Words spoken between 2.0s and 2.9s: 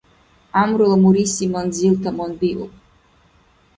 таманбиуб